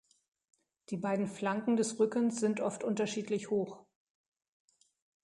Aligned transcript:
Die 0.89 0.97
beiden 0.97 1.27
Flanken 1.27 1.77
des 1.77 1.99
Rückens 1.99 2.39
sind 2.39 2.59
oft 2.59 2.83
unterschiedlich 2.83 3.51
hoch. 3.51 3.85